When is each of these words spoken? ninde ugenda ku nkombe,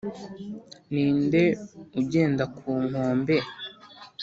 ninde 0.91 1.43
ugenda 1.99 2.43
ku 2.55 2.69
nkombe, 2.87 3.37